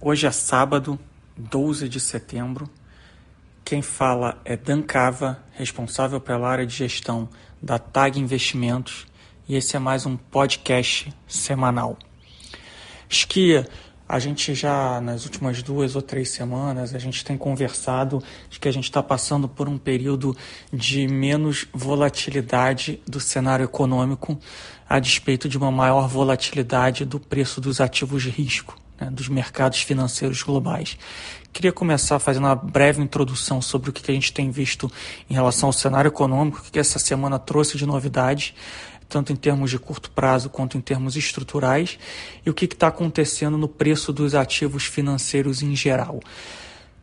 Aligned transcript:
Hoje 0.00 0.28
é 0.28 0.30
sábado, 0.30 0.96
12 1.36 1.88
de 1.88 1.98
setembro. 1.98 2.70
Quem 3.64 3.82
fala 3.82 4.40
é 4.44 4.56
Dan 4.56 4.80
Cava, 4.80 5.42
responsável 5.54 6.20
pela 6.20 6.48
área 6.48 6.64
de 6.64 6.72
gestão 6.72 7.28
da 7.60 7.80
TAG 7.80 8.16
Investimentos, 8.16 9.08
e 9.48 9.56
esse 9.56 9.74
é 9.74 9.78
mais 9.80 10.06
um 10.06 10.16
podcast 10.16 11.12
semanal. 11.26 11.98
Esquia, 13.08 13.66
a 14.08 14.20
gente 14.20 14.54
já 14.54 15.00
nas 15.00 15.24
últimas 15.24 15.64
duas 15.64 15.96
ou 15.96 16.02
três 16.02 16.30
semanas 16.30 16.94
a 16.94 16.98
gente 17.00 17.24
tem 17.24 17.36
conversado 17.36 18.22
de 18.48 18.60
que 18.60 18.68
a 18.68 18.72
gente 18.72 18.84
está 18.84 19.02
passando 19.02 19.48
por 19.48 19.68
um 19.68 19.76
período 19.76 20.32
de 20.72 21.08
menos 21.08 21.66
volatilidade 21.74 23.02
do 23.04 23.18
cenário 23.18 23.64
econômico, 23.64 24.38
a 24.88 25.00
despeito 25.00 25.48
de 25.48 25.58
uma 25.58 25.72
maior 25.72 26.06
volatilidade 26.06 27.04
do 27.04 27.18
preço 27.18 27.60
dos 27.60 27.80
ativos 27.80 28.22
de 28.22 28.30
risco 28.30 28.78
né, 29.00 29.10
dos 29.10 29.28
mercados 29.28 29.82
financeiros 29.82 30.42
globais. 30.42 30.98
Queria 31.52 31.72
começar 31.72 32.18
fazendo 32.18 32.44
uma 32.44 32.54
breve 32.54 33.02
introdução 33.02 33.60
sobre 33.60 33.90
o 33.90 33.92
que 33.92 34.10
a 34.10 34.14
gente 34.14 34.32
tem 34.32 34.50
visto 34.50 34.90
em 35.28 35.34
relação 35.34 35.68
ao 35.68 35.72
cenário 35.72 36.08
econômico, 36.08 36.58
o 36.58 36.70
que 36.70 36.78
essa 36.78 36.98
semana 36.98 37.38
trouxe 37.38 37.76
de 37.76 37.86
novidades, 37.86 38.54
tanto 39.08 39.32
em 39.32 39.36
termos 39.36 39.70
de 39.70 39.78
curto 39.78 40.10
prazo 40.10 40.50
quanto 40.50 40.76
em 40.76 40.80
termos 40.80 41.16
estruturais, 41.16 41.98
e 42.44 42.50
o 42.50 42.54
que 42.54 42.66
está 42.66 42.88
acontecendo 42.88 43.56
no 43.56 43.66
preço 43.66 44.12
dos 44.12 44.34
ativos 44.34 44.84
financeiros 44.84 45.62
em 45.62 45.74
geral. 45.74 46.20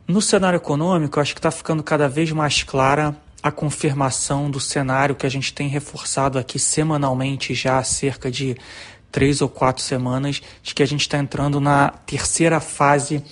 No 0.07 0.21
cenário 0.21 0.57
econômico, 0.57 1.19
acho 1.19 1.33
que 1.33 1.39
está 1.39 1.49
ficando 1.49 1.81
cada 1.81 2.07
vez 2.07 2.31
mais 2.31 2.61
clara 2.61 3.15
a 3.41 3.51
confirmação 3.51 4.49
do 4.49 4.59
cenário 4.59 5.15
que 5.15 5.25
a 5.25 5.29
gente 5.29 5.53
tem 5.53 5.67
reforçado 5.67 6.39
aqui 6.39 6.57
semanalmente 6.57 7.53
já 7.53 7.77
há 7.77 7.83
cerca 7.83 8.31
de 8.31 8.57
três 9.15 9.39
ou 9.39 9.47
quatro 9.47 9.81
semanas 9.81 10.41
de 10.61 10.75
que 10.75 10.83
a 10.83 10.85
gente 10.85 10.99
está 10.99 11.17
entrando 11.17 11.61
na 11.61 11.87
terceira 11.87 12.59
fase 12.59 13.23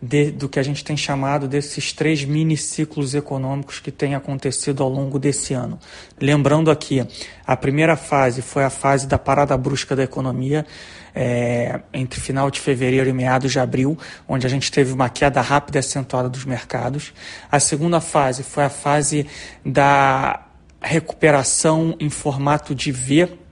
de, 0.00 0.30
do 0.30 0.48
que 0.48 0.60
a 0.60 0.62
gente 0.62 0.84
tem 0.84 0.96
chamado 0.96 1.48
desses 1.48 1.92
três 1.92 2.24
mini 2.24 2.56
ciclos 2.56 3.16
econômicos 3.16 3.80
que 3.80 3.90
têm 3.90 4.14
acontecido 4.14 4.80
ao 4.80 4.88
longo 4.88 5.18
desse 5.18 5.52
ano. 5.52 5.76
Lembrando 6.20 6.70
aqui, 6.70 7.04
a 7.44 7.56
primeira 7.56 7.96
fase 7.96 8.42
foi 8.42 8.62
a 8.62 8.70
fase 8.70 9.08
da 9.08 9.18
parada 9.18 9.56
brusca 9.56 9.96
da 9.96 10.04
economia, 10.04 10.64
é, 11.12 11.80
entre 11.92 12.20
final 12.20 12.48
de 12.48 12.60
fevereiro 12.60 13.10
e 13.10 13.12
meados 13.12 13.50
de 13.50 13.58
abril, 13.58 13.98
onde 14.28 14.46
a 14.46 14.50
gente 14.50 14.70
teve 14.70 14.92
uma 14.92 15.08
queda 15.08 15.40
rápida 15.40 15.78
e 15.78 15.80
acentuada 15.80 16.28
dos 16.28 16.44
mercados. 16.44 17.12
A 17.50 17.58
segunda 17.58 18.00
fase 18.00 18.44
foi 18.44 18.62
a 18.62 18.70
fase 18.70 19.26
da 19.66 20.46
recuperação 20.80 21.96
em 21.98 22.08
formato 22.08 22.72
de 22.72 22.92
V 22.92 23.43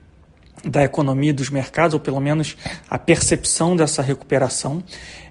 da 0.63 0.83
economia 0.83 1.33
dos 1.33 1.49
mercados, 1.49 1.93
ou 1.93 1.99
pelo 1.99 2.19
menos 2.19 2.55
a 2.89 2.97
percepção 2.97 3.75
dessa 3.75 4.01
recuperação, 4.01 4.83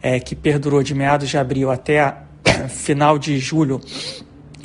é, 0.02 0.20
que 0.20 0.34
perdurou 0.34 0.82
de 0.82 0.94
meados 0.94 1.28
de 1.28 1.38
abril 1.38 1.70
até 1.70 2.00
a, 2.00 2.22
final 2.68 3.18
de 3.18 3.38
julho, 3.38 3.80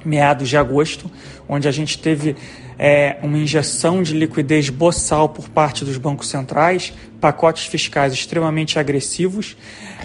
meados 0.07 0.47
de 0.47 0.55
agosto, 0.55 1.11
onde 1.47 1.67
a 1.67 1.71
gente 1.71 1.99
teve 1.99 2.35
é, 2.79 3.17
uma 3.21 3.37
injeção 3.37 4.01
de 4.01 4.13
liquidez 4.13 4.69
boçal 4.69 5.27
por 5.27 5.49
parte 5.49 5.83
dos 5.83 5.97
bancos 5.97 6.29
centrais, 6.29 6.93
pacotes 7.19 7.65
fiscais 7.65 8.13
extremamente 8.13 8.79
agressivos, 8.79 9.57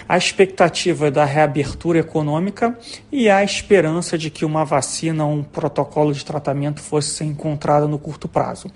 a 0.09 0.17
expectativa 0.17 1.09
da 1.09 1.23
reabertura 1.23 1.99
econômica 1.99 2.77
e 3.11 3.29
a 3.29 3.43
esperança 3.43 4.17
de 4.17 4.29
que 4.29 4.43
uma 4.43 4.65
vacina 4.65 5.25
ou 5.25 5.33
um 5.33 5.43
protocolo 5.43 6.11
de 6.11 6.25
tratamento 6.25 6.81
fosse 6.81 7.09
ser 7.11 7.25
encontrado 7.25 7.87
no 7.87 7.97
curto 7.97 8.27
prazo. 8.27 8.69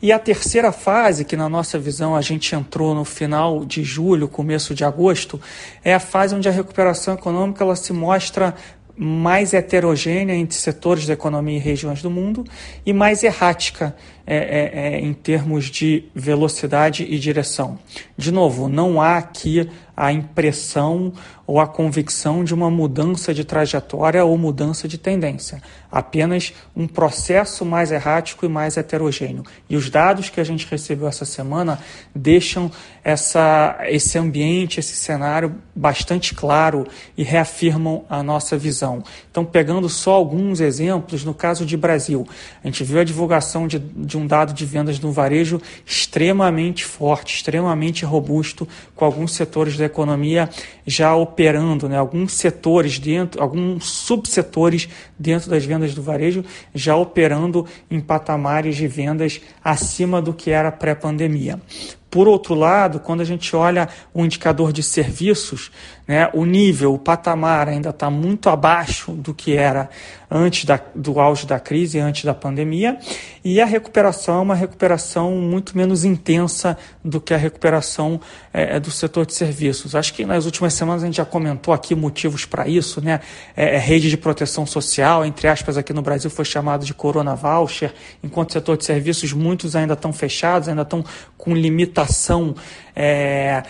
E 0.00 0.12
a 0.12 0.18
terceira 0.18 0.72
fase, 0.72 1.24
que 1.24 1.36
na 1.36 1.48
nossa 1.48 1.78
visão 1.78 2.14
a 2.14 2.20
gente 2.20 2.54
entrou 2.54 2.94
no 2.94 3.04
final 3.04 3.64
de 3.64 3.82
julho, 3.82 4.28
começo 4.28 4.74
de 4.74 4.84
agosto, 4.84 5.40
é 5.82 5.94
a 5.94 6.00
fase 6.00 6.34
onde 6.34 6.48
a 6.48 6.52
recuperação 6.52 7.14
econômica 7.14 7.64
ela 7.64 7.74
se 7.74 7.92
mostra 7.94 8.54
mais 8.96 9.52
heterogênea 9.52 10.34
entre 10.34 10.56
setores 10.56 11.06
da 11.06 11.12
economia 11.12 11.56
e 11.56 11.60
regiões 11.60 12.00
do 12.00 12.10
mundo 12.10 12.44
e 12.84 12.92
mais 12.92 13.22
errática 13.22 13.94
é, 14.26 14.36
é, 14.36 14.96
é, 14.96 15.00
em 15.00 15.12
termos 15.14 15.66
de 15.66 16.04
velocidade 16.14 17.04
e 17.04 17.18
direção. 17.18 17.78
De 18.18 18.32
novo, 18.32 18.68
não 18.68 19.00
há 19.00 19.18
aqui 19.18 19.68
a 19.96 20.12
impressão 20.12 21.12
ou 21.46 21.58
a 21.58 21.66
convicção 21.66 22.44
de 22.44 22.52
uma 22.52 22.68
mudança 22.70 23.32
de 23.32 23.44
trajetória 23.44 24.24
ou 24.24 24.36
mudança 24.36 24.86
de 24.86 24.98
tendência, 24.98 25.62
apenas 25.90 26.52
um 26.74 26.86
processo 26.86 27.64
mais 27.64 27.92
errático 27.92 28.44
e 28.44 28.48
mais 28.48 28.76
heterogêneo. 28.76 29.44
E 29.70 29.76
os 29.76 29.88
dados 29.88 30.28
que 30.28 30.40
a 30.40 30.44
gente 30.44 30.66
recebeu 30.68 31.08
essa 31.08 31.24
semana 31.24 31.78
deixam 32.14 32.70
essa, 33.02 33.78
esse 33.84 34.18
ambiente, 34.18 34.80
esse 34.80 34.96
cenário 34.96 35.54
bastante 35.74 36.34
claro 36.34 36.86
e 37.16 37.22
reafirmam 37.22 38.04
a 38.10 38.22
nossa 38.22 38.58
visão. 38.58 39.02
Então, 39.30 39.44
pegando 39.44 39.88
só 39.88 40.12
alguns 40.12 40.60
exemplos, 40.60 41.24
no 41.24 41.32
caso 41.32 41.64
de 41.64 41.76
Brasil, 41.76 42.26
a 42.62 42.66
gente 42.66 42.82
viu 42.82 43.00
a 43.00 43.04
divulgação 43.04 43.68
de, 43.68 43.78
de 43.78 44.15
de 44.16 44.22
um 44.22 44.26
dado 44.26 44.52
de 44.54 44.64
vendas 44.64 44.98
no 44.98 45.12
varejo 45.12 45.60
extremamente 45.84 46.84
forte, 46.84 47.36
extremamente 47.36 48.04
robusto, 48.04 48.66
com 48.94 49.04
alguns 49.04 49.32
setores 49.32 49.76
da 49.76 49.84
economia 49.84 50.48
já 50.86 51.14
operando, 51.14 51.88
né? 51.88 51.98
alguns 51.98 52.32
setores 52.32 52.98
dentro, 52.98 53.42
alguns 53.42 53.84
subsetores 53.84 54.88
dentro 55.18 55.50
das 55.50 55.64
vendas 55.64 55.94
do 55.94 56.02
varejo 56.02 56.44
já 56.74 56.96
operando 56.96 57.66
em 57.90 58.00
patamares 58.00 58.76
de 58.76 58.88
vendas 58.88 59.40
acima 59.62 60.22
do 60.22 60.32
que 60.32 60.50
era 60.50 60.72
pré-pandemia. 60.72 61.60
Por 62.08 62.28
outro 62.28 62.54
lado, 62.54 63.00
quando 63.00 63.20
a 63.20 63.24
gente 63.24 63.54
olha 63.54 63.88
o 64.14 64.24
indicador 64.24 64.72
de 64.72 64.82
serviços, 64.82 65.70
né, 66.08 66.30
o 66.32 66.46
nível, 66.46 66.94
o 66.94 66.98
patamar 66.98 67.68
ainda 67.68 67.90
está 67.90 68.08
muito 68.08 68.48
abaixo 68.48 69.12
do 69.12 69.34
que 69.34 69.54
era 69.54 69.90
antes 70.30 70.64
da, 70.64 70.80
do 70.94 71.20
auge 71.20 71.46
da 71.46 71.58
crise, 71.60 71.98
antes 71.98 72.24
da 72.24 72.34
pandemia, 72.34 72.98
e 73.44 73.60
a 73.60 73.64
recuperação 73.64 74.38
é 74.38 74.40
uma 74.40 74.54
recuperação 74.54 75.32
muito 75.36 75.76
menos 75.76 76.04
intensa 76.04 76.76
do 77.04 77.20
que 77.20 77.32
a 77.32 77.36
recuperação 77.36 78.20
é, 78.52 78.76
é 78.76 78.80
do 78.80 78.90
setor 78.90 79.24
de 79.24 79.34
serviços. 79.34 79.94
Acho 79.94 80.12
que 80.12 80.24
nas 80.24 80.44
últimas 80.44 80.74
semanas 80.74 81.02
a 81.02 81.06
gente 81.06 81.16
já 81.16 81.24
comentou 81.24 81.72
aqui 81.72 81.94
motivos 81.94 82.44
para 82.44 82.66
isso, 82.68 83.00
né? 83.00 83.20
É, 83.56 83.76
é, 83.76 83.78
rede 83.78 84.10
de 84.10 84.16
proteção 84.16 84.66
social, 84.66 85.24
entre 85.24 85.48
aspas, 85.48 85.76
aqui 85.76 85.92
no 85.92 86.02
Brasil 86.02 86.30
foi 86.30 86.44
chamado 86.44 86.84
de 86.84 86.92
Corona 86.92 87.34
Voucher, 87.34 87.92
enquanto 88.22 88.50
o 88.50 88.52
setor 88.52 88.76
de 88.76 88.84
serviços 88.84 89.32
muitos 89.32 89.76
ainda 89.76 89.94
estão 89.94 90.12
fechados, 90.12 90.68
ainda 90.68 90.82
estão 90.82 91.04
com 91.36 91.54
limitação 91.54 92.54
é, 92.94 93.62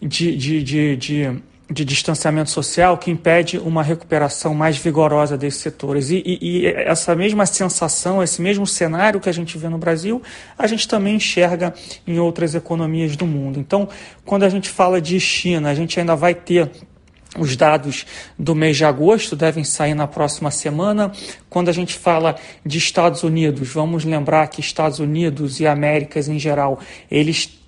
de, 0.00 0.36
de, 0.36 0.62
de, 0.62 0.96
de 0.96 1.42
de 1.68 1.84
distanciamento 1.84 2.50
social 2.50 2.96
que 2.96 3.10
impede 3.10 3.58
uma 3.58 3.82
recuperação 3.82 4.54
mais 4.54 4.78
vigorosa 4.78 5.36
desses 5.36 5.60
setores. 5.60 6.10
E, 6.10 6.22
e, 6.24 6.38
e, 6.40 6.66
essa 6.66 7.14
mesma 7.14 7.44
sensação, 7.44 8.22
esse 8.22 8.40
mesmo 8.40 8.66
cenário 8.66 9.20
que 9.20 9.28
a 9.28 9.32
gente 9.32 9.58
vê 9.58 9.68
no 9.68 9.78
Brasil, 9.78 10.22
a 10.56 10.66
gente 10.66 10.86
também 10.86 11.16
enxerga 11.16 11.74
em 12.06 12.18
outras 12.20 12.54
economias 12.54 13.16
do 13.16 13.26
mundo. 13.26 13.58
Então, 13.58 13.88
quando 14.24 14.44
a 14.44 14.48
gente 14.48 14.68
fala 14.68 15.00
de 15.00 15.18
China, 15.18 15.70
a 15.70 15.74
gente 15.74 15.98
ainda 15.98 16.14
vai 16.14 16.34
ter. 16.34 16.70
Os 17.38 17.54
dados 17.54 18.06
do 18.38 18.54
mês 18.54 18.78
de 18.78 18.84
agosto 18.86 19.36
devem 19.36 19.62
sair 19.62 19.92
na 19.92 20.06
próxima 20.06 20.50
semana. 20.50 21.12
Quando 21.50 21.68
a 21.68 21.72
gente 21.72 21.94
fala 21.94 22.36
de 22.64 22.78
Estados 22.78 23.24
Unidos, 23.24 23.68
vamos 23.68 24.06
lembrar 24.06 24.46
que 24.46 24.60
Estados 24.60 25.00
Unidos 25.00 25.60
e 25.60 25.66
Américas 25.66 26.28
em 26.28 26.38
geral, 26.38 26.80
eles 27.10 27.58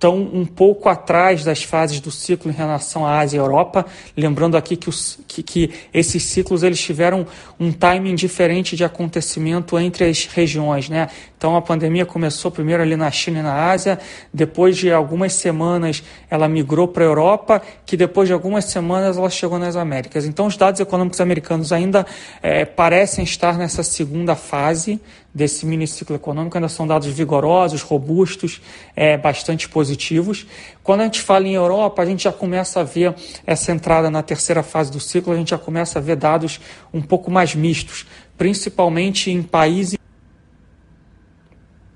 estão 0.00 0.16
um 0.16 0.46
pouco 0.46 0.88
atrás 0.88 1.44
das 1.44 1.62
fases 1.62 2.00
do 2.00 2.10
ciclo 2.10 2.50
em 2.50 2.54
relação 2.54 3.04
à 3.04 3.18
Ásia 3.18 3.36
e 3.36 3.38
Europa. 3.38 3.84
Lembrando 4.16 4.56
aqui 4.56 4.74
que, 4.74 4.88
os, 4.88 5.18
que, 5.28 5.42
que 5.42 5.70
esses 5.92 6.22
ciclos 6.22 6.62
eles 6.62 6.80
tiveram 6.80 7.26
um 7.58 7.70
timing 7.70 8.14
diferente 8.14 8.74
de 8.74 8.82
acontecimento 8.82 9.78
entre 9.78 10.06
as 10.06 10.24
regiões. 10.24 10.88
Né? 10.88 11.06
Então 11.36 11.54
a 11.54 11.60
pandemia 11.60 12.06
começou 12.06 12.50
primeiro 12.50 12.82
ali 12.82 12.96
na 12.96 13.10
China 13.10 13.40
e 13.40 13.42
na 13.42 13.70
Ásia, 13.70 13.98
depois 14.32 14.78
de 14.78 14.90
algumas 14.90 15.34
semanas 15.34 16.02
ela 16.30 16.48
migrou 16.48 16.88
para 16.88 17.04
a 17.04 17.06
Europa, 17.06 17.60
que 17.84 17.94
depois 17.94 18.26
de 18.26 18.32
algumas 18.32 18.64
semanas 18.64 19.18
ela 19.18 19.28
chegou 19.28 19.58
nas 19.58 19.76
Américas. 19.76 20.24
Então 20.24 20.46
os 20.46 20.56
dados 20.56 20.80
econômicos 20.80 21.20
americanos 21.20 21.72
ainda 21.72 22.06
é, 22.42 22.64
parecem 22.64 23.22
estar 23.22 23.58
nessa 23.58 23.82
segunda 23.82 24.34
fase 24.34 24.98
desse 25.34 25.64
mini 25.64 25.86
ciclo 25.86 26.16
econômico, 26.16 26.56
ainda 26.56 26.68
são 26.68 26.86
dados 26.86 27.08
vigorosos, 27.08 27.82
robustos, 27.82 28.60
é, 28.96 29.16
bastante 29.16 29.68
positivos. 29.68 30.46
Quando 30.82 31.02
a 31.02 31.04
gente 31.04 31.20
fala 31.20 31.46
em 31.46 31.54
Europa, 31.54 32.02
a 32.02 32.06
gente 32.06 32.24
já 32.24 32.32
começa 32.32 32.80
a 32.80 32.82
ver 32.82 33.14
essa 33.46 33.72
entrada 33.72 34.10
na 34.10 34.22
terceira 34.22 34.62
fase 34.62 34.90
do 34.90 34.98
ciclo, 34.98 35.32
a 35.32 35.36
gente 35.36 35.50
já 35.50 35.58
começa 35.58 35.98
a 35.98 36.02
ver 36.02 36.16
dados 36.16 36.60
um 36.92 37.00
pouco 37.00 37.30
mais 37.30 37.54
mistos, 37.54 38.06
principalmente 38.36 39.30
em 39.30 39.42
países 39.42 39.98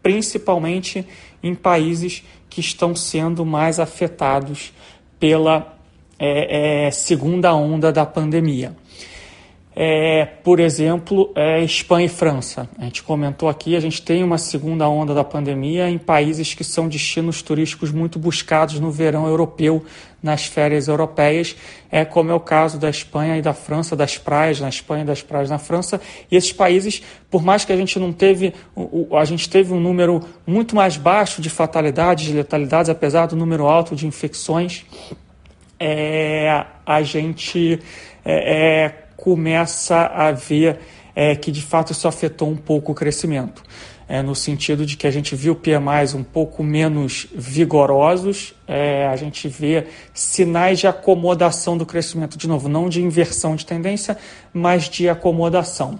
principalmente 0.02 1.06
em 1.42 1.54
países 1.54 2.22
que 2.50 2.60
estão 2.60 2.94
sendo 2.94 3.44
mais 3.44 3.80
afetados 3.80 4.70
pela 5.19 5.78
é, 6.19 6.87
é, 6.87 6.90
segunda 6.90 7.54
onda 7.54 7.90
da 7.90 8.04
pandemia. 8.04 8.76
É, 9.76 10.25
por 10.25 10.61
exemplo, 10.61 11.32
é 11.35 11.62
Espanha 11.62 12.06
e 12.06 12.09
França. 12.09 12.69
A 12.79 12.85
gente 12.85 13.03
comentou 13.03 13.49
aqui, 13.49 13.75
a 13.75 13.81
gente 13.81 14.00
tem 14.03 14.23
uma 14.23 14.38
segunda 14.38 14.88
onda 14.88 15.12
da 15.12 15.25
pandemia 15.25 15.91
em 15.91 15.99
países 15.99 16.55
que 16.55 16.62
são 16.62 16.88
destinos 16.88 17.43
turísticos 17.43 17.91
muito 17.91 18.19
buscados 18.19 18.79
no 18.79 18.91
verão 18.91 19.26
europeu, 19.26 19.85
nas 20.23 20.47
férias 20.47 20.88
europeias, 20.88 21.55
é 21.91 22.03
como 22.03 22.31
é 22.31 22.35
o 22.35 22.41
caso 22.41 22.79
da 22.79 22.88
Espanha 22.88 23.37
e 23.37 23.43
da 23.43 23.53
França, 23.53 23.94
das 23.94 24.17
praias 24.17 24.59
na 24.59 24.71
Espanha 24.71 25.05
das 25.05 25.21
praias 25.21 25.50
na 25.50 25.59
França. 25.59 26.00
E 26.31 26.37
esses 26.37 26.53
países, 26.53 27.03
por 27.31 27.43
mais 27.43 27.65
que 27.65 27.73
a 27.73 27.76
gente 27.76 27.99
não 27.99 28.11
teve, 28.11 28.55
a 29.12 29.25
gente 29.26 29.50
teve 29.50 29.75
um 29.75 29.81
número 29.81 30.23
muito 30.47 30.75
mais 30.75 30.97
baixo 30.97 31.43
de 31.43 31.50
fatalidades, 31.50 32.25
de 32.25 32.32
letalidades, 32.32 32.88
apesar 32.88 33.26
do 33.26 33.37
número 33.37 33.67
alto 33.67 33.94
de 33.94 34.06
infecções, 34.06 34.87
é, 35.79 36.65
a 36.87 37.03
gente 37.03 37.79
é, 38.25 38.85
é 38.87 39.03
começa 39.25 40.05
a 40.05 40.32
ver 40.32 40.81
é, 41.17 41.35
que 41.35 41.50
de 41.50 41.62
fato 41.62 41.93
isso 41.93 42.06
afetou 42.06 42.47
um 42.50 42.56
pouco 42.56 42.93
o 42.93 42.94
crescimento. 42.94 43.62
É, 44.06 44.21
no 44.21 44.35
sentido 44.35 44.85
de 44.85 44.99
que 44.99 45.06
a 45.06 45.11
gente 45.11 45.35
viu 45.35 45.56
PMIs 45.56 46.12
um 46.12 46.23
pouco 46.23 46.62
menos 46.62 47.26
vigorosos, 47.35 48.55
é, 48.69 49.06
a 49.06 49.17
gente 49.17 49.49
vê 49.49 49.87
sinais 50.12 50.79
de 50.79 50.87
acomodação 50.87 51.79
do 51.79 51.87
crescimento, 51.87 52.37
de 52.37 52.47
novo, 52.47 52.69
não 52.69 52.87
de 52.87 53.03
inversão 53.03 53.56
de 53.56 53.65
tendência, 53.65 54.19
mas 54.53 54.91
de 54.91 55.09
acomodação. 55.09 55.99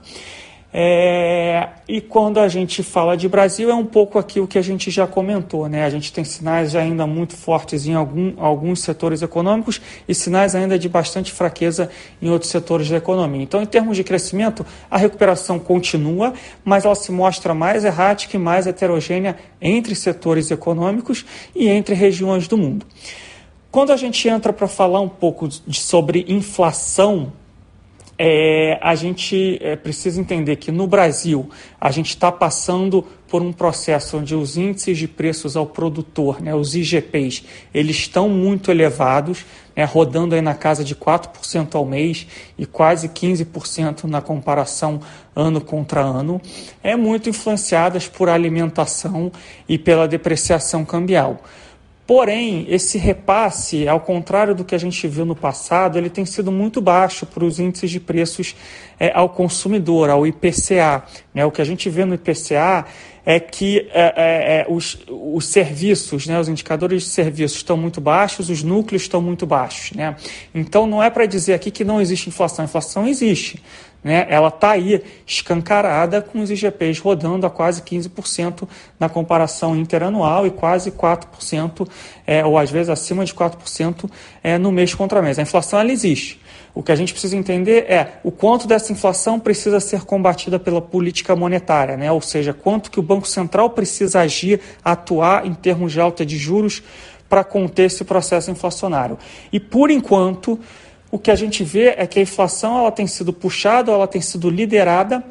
É, 0.77 1.69
e 1.87 2.01
quando 2.01 2.41
a 2.41 2.49
gente 2.49 2.83
fala 2.83 3.17
de 3.17 3.29
Brasil, 3.29 3.71
é 3.71 3.75
um 3.75 3.87
pouco 3.87 4.19
aquilo 4.19 4.49
que 4.49 4.59
a 4.59 4.63
gente 4.63 4.91
já 4.91 5.07
comentou, 5.07 5.69
né? 5.69 5.85
A 5.85 5.91
gente 5.91 6.13
tem 6.13 6.25
sinais 6.25 6.75
ainda 6.75 7.07
muito 7.07 7.37
fortes 7.37 7.87
em 7.87 7.95
algum, 7.95 8.35
alguns 8.39 8.81
setores 8.81 9.23
econômicos 9.23 9.81
e 10.09 10.13
sinais 10.13 10.53
ainda 10.57 10.77
de 10.77 10.89
bastante 10.89 11.31
fraqueza 11.31 11.89
em 12.21 12.29
outros 12.29 12.51
setores 12.51 12.91
da 12.91 12.97
economia. 12.97 13.41
Então, 13.41 13.63
em 13.63 13.67
termos 13.67 13.97
de 13.97 14.03
crescimento, 14.03 14.67
a 14.91 14.99
recuperação 14.99 15.61
continua, 15.61 16.35
mas 16.65 16.85
ela 16.85 16.97
se 16.97 17.13
mostra 17.13 17.55
mais 17.55 17.85
errática 17.85 18.37
e 18.37 18.41
mais 18.41 18.67
heterogênea 18.67 19.37
entre 19.61 19.95
setores 19.95 20.51
econômicos 20.51 21.25
e 21.55 21.69
entre 21.69 21.95
regiões 21.95 22.49
do 22.49 22.59
mundo. 22.59 22.85
Quando 23.71 23.93
a 23.93 23.97
gente 23.97 24.29
entra 24.29 24.53
para 24.53 24.67
falar 24.67 25.01
um 25.01 25.09
pouco 25.09 25.47
de, 25.47 25.79
sobre 25.79 26.25
inflação, 26.27 27.33
é, 28.19 28.79
a 28.81 28.95
gente 28.95 29.59
é, 29.61 29.77
precisa 29.77 30.21
entender 30.21 30.57
que 30.57 30.71
no 30.71 30.87
Brasil 30.87 31.49
a 31.81 31.91
gente 31.91 32.11
está 32.11 32.31
passando 32.31 33.05
por 33.27 33.43
um 33.43 33.53
processo 33.53 34.19
onde 34.19 34.35
os 34.35 34.57
índices 34.57 34.97
de 34.97 35.09
preços 35.09 35.57
ao 35.57 35.67
produtor, 35.67 36.41
né, 36.41 36.55
os 36.55 36.77
IGPs, 36.77 37.43
eles 37.75 37.97
estão 37.97 38.29
muito 38.29 38.71
elevados, 38.71 39.45
né, 39.75 39.85
rodando 39.85 40.37
aí 40.37 40.41
na 40.41 40.55
casa 40.55 40.85
de 40.85 40.95
4% 40.95 41.75
ao 41.75 41.85
mês 41.85 42.29
e 42.57 42.65
quase 42.65 43.09
15% 43.09 44.05
na 44.05 44.21
comparação 44.21 45.01
ano 45.35 45.61
contra 45.61 46.01
ano, 46.01 46.41
é 46.83 46.95
muito 46.95 47.29
influenciadas 47.29 48.07
por 48.07 48.29
alimentação 48.29 49.33
e 49.69 49.77
pela 49.77 50.07
depreciação 50.07 50.85
cambial. 50.85 51.43
Porém, 52.07 52.67
esse 52.69 52.99
repasse, 52.99 53.89
ao 53.89 53.99
contrário 53.99 54.55
do 54.55 54.63
que 54.63 54.75
a 54.75 54.79
gente 54.79 55.09
viu 55.09 55.25
no 55.25 55.35
passado, 55.35 55.97
ele 55.97 56.11
tem 56.11 56.27
sido 56.27 56.53
muito 56.53 56.79
baixo 56.79 57.25
para 57.25 57.43
os 57.43 57.59
índices 57.59 57.91
de 57.91 57.99
preços 57.99 58.55
é, 59.01 59.11
ao 59.15 59.31
consumidor, 59.31 60.11
ao 60.11 60.27
IPCA. 60.27 61.03
Né? 61.33 61.47
O 61.47 61.51
que 61.51 61.63
a 61.63 61.65
gente 61.65 61.89
vê 61.89 62.05
no 62.05 62.15
IPCA 62.15 62.85
é 63.25 63.41
que 63.41 63.89
é, 63.91 64.03
é, 64.03 64.61
é, 64.61 64.67
os, 64.69 64.99
os 65.09 65.47
serviços, 65.47 66.27
né, 66.27 66.39
os 66.39 66.47
indicadores 66.47 67.05
de 67.05 67.09
serviços 67.09 67.57
estão 67.57 67.77
muito 67.77 68.03
baixos, 68.03 68.51
os 68.51 68.63
núcleos 68.63 69.03
estão 69.03 69.23
muito 69.23 69.47
baixos. 69.47 69.97
Né? 69.97 70.15
Então, 70.55 70.87
não 70.87 71.03
é 71.03 71.09
para 71.09 71.25
dizer 71.25 71.55
aqui 71.55 71.71
que 71.71 71.85
não 71.85 72.03
existe 72.03 72.29
inflação. 72.29 72.67
Inflação 72.67 73.07
existe 73.09 73.63
né, 74.05 74.27
ela 74.29 74.49
está 74.49 74.73
aí 74.73 75.03
escancarada 75.27 76.21
com 76.21 76.43
os 76.43 76.51
IGPs 76.51 77.01
rodando 77.01 77.47
a 77.47 77.51
quase 77.51 77.81
15% 77.81 78.69
na 79.01 79.09
comparação 79.09 79.75
interanual 79.75 80.47
e 80.47 80.51
quase 80.51 80.91
4%, 80.91 81.89
é, 82.27 82.45
ou 82.45 82.59
às 82.59 82.71
vezes 82.71 82.91
acima 82.91 83.25
de 83.25 83.33
4% 83.33 84.11
é, 84.43 84.59
no 84.59 84.71
mês 84.71 84.95
contra 84.95 85.23
mês. 85.23 85.39
A 85.39 85.43
inflação 85.43 85.81
ela 85.81 85.91
existe. 85.91 86.39
O 86.75 86.83
que 86.83 86.93
a 86.93 86.97
gente 86.97 87.13
precisa 87.13 87.37
entender 87.37 87.91
é 87.91 88.19
o 88.23 88.31
quanto 88.31 88.67
dessa 88.67 88.93
inflação 88.93 89.41
precisa 89.41 89.81
ser 89.81 90.03
combatida 90.03 90.59
pela 90.59 90.83
política 90.83 91.35
monetária, 91.35 91.97
né? 91.97 92.13
ou 92.13 92.21
seja, 92.21 92.53
quanto 92.53 92.91
que 92.91 92.99
o 93.01 93.03
Banco 93.03 93.29
Central 93.29 93.71
precisa 93.71 94.21
agir, 94.21 94.61
atuar 94.85 95.47
em 95.47 95.55
termos 95.55 95.93
de 95.93 96.01
alta 96.01 96.27
de 96.27 96.37
juros 96.37 96.83
para 97.29 97.43
conter 97.43 97.87
esse 97.87 98.05
processo 98.05 98.51
inflacionário. 98.51 99.19
E 99.53 99.59
por 99.59 99.91
enquanto, 99.91 100.59
o 101.15 101.19
que 101.19 101.31
a 101.31 101.37
gente 101.37 101.63
vê 101.63 101.95
é 101.97 102.09
que 102.09 102.19
a 102.19 102.23
inflação 102.23 102.77
ela 102.77 102.91
tem 102.91 103.07
sido 103.07 103.33
puxada, 103.33 103.93
ela 103.93 104.09
tem 104.09 104.21
sido 104.21 104.51
liderada 104.51 105.23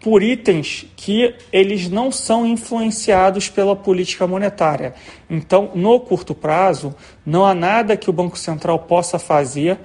por 0.00 0.22
itens 0.22 0.86
que 0.96 1.34
eles 1.52 1.90
não 1.90 2.10
são 2.10 2.46
influenciados 2.46 3.50
pela 3.50 3.76
política 3.76 4.26
monetária. 4.26 4.94
Então, 5.28 5.72
no 5.74 6.00
curto 6.00 6.34
prazo, 6.34 6.94
não 7.24 7.44
há 7.44 7.54
nada 7.54 7.98
que 7.98 8.08
o 8.08 8.14
Banco 8.14 8.38
Central 8.38 8.78
possa 8.78 9.18
fazer 9.18 9.78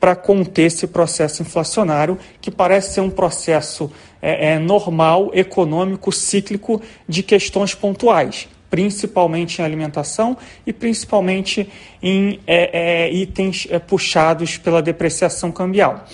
para 0.00 0.16
conter 0.16 0.64
esse 0.64 0.88
processo 0.88 1.40
inflacionário, 1.40 2.18
que 2.40 2.50
parece 2.50 2.94
ser 2.94 3.00
um 3.00 3.10
processo 3.10 3.92
é, 4.20 4.54
é, 4.54 4.58
normal, 4.58 5.30
econômico, 5.32 6.10
cíclico 6.10 6.82
de 7.06 7.22
questões 7.22 7.76
pontuais 7.76 8.48
principalmente 8.70 9.60
em 9.60 9.64
alimentação 9.64 10.36
e 10.64 10.72
principalmente 10.72 11.68
em 12.00 12.38
é, 12.46 13.06
é, 13.06 13.12
itens 13.12 13.66
é, 13.68 13.78
puxados 13.78 14.56
pela 14.56 14.80
depreciação 14.80 15.50
cambial. 15.50 16.04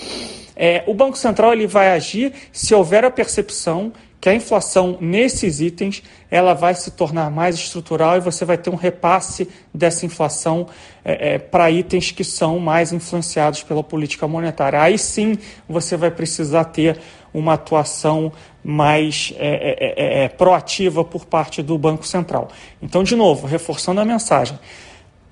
É, 0.57 0.83
o 0.87 0.95
Banco 0.95 1.19
Central 1.19 1.53
ele 1.53 1.67
vai 1.67 1.91
agir 1.91 2.33
se 2.51 2.75
houver 2.75 3.05
a 3.05 3.11
percepção 3.11 3.93
que 4.19 4.31
a 4.31 4.35
inflação 4.35 4.97
nesses 5.01 5.61
itens 5.61 6.03
ela 6.31 6.55
vai 6.55 6.75
se 6.75 6.91
tornar 6.91 7.31
mais 7.31 7.55
estrutural 7.55 8.17
e 8.17 8.21
você 8.21 8.45
vai 8.45 8.59
ter 8.59 8.71
um 8.71 8.75
repasse 8.75 9.49
dessa 9.73 10.05
inflação 10.05 10.67
é, 11.05 11.35
é, 11.35 11.39
para 11.39 11.71
itens 11.71 12.11
que 12.11 12.25
são 12.25 12.59
mais 12.59 12.93
influenciados 12.93 13.63
pela 13.63 13.85
política 13.85 14.27
monetária. 14.27 14.83
Aí 14.83 14.99
sim 14.99 15.39
você 15.69 15.97
vai 15.97 16.11
precisar 16.11 16.65
ter 16.65 16.99
uma 17.39 17.53
atuação 17.53 18.33
mais 18.65 19.33
é 19.37 19.47
é, 19.47 20.21
é, 20.23 20.25
é, 20.25 20.29
proativa 20.29 21.05
por 21.05 21.27
parte 21.27 21.63
do 21.63 21.77
Banco 21.77 22.07
Central. 22.07 22.49
Então, 22.81 23.05
de 23.05 23.15
novo, 23.15 23.47
reforçando 23.47 24.01
a 24.01 24.05
mensagem. 24.05 24.59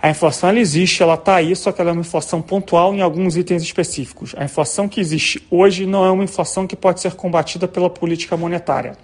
A 0.00 0.10
inflação 0.10 0.50
ela 0.50 0.58
existe, 0.58 1.02
ela 1.02 1.14
está 1.14 1.36
aí, 1.36 1.56
só 1.56 1.72
que 1.72 1.80
ela 1.80 1.88
é 1.88 1.92
uma 1.94 2.02
inflação 2.02 2.42
pontual 2.42 2.94
em 2.94 3.00
alguns 3.00 3.38
itens 3.38 3.62
específicos. 3.62 4.34
A 4.36 4.44
inflação 4.44 4.86
que 4.86 5.00
existe 5.00 5.42
hoje 5.50 5.86
não 5.86 6.04
é 6.04 6.10
uma 6.10 6.22
inflação 6.22 6.66
que 6.66 6.76
pode 6.76 7.00
ser 7.00 7.14
combatida 7.14 7.66
pela 7.66 7.88
política 7.88 8.36
monetária. 8.36 8.98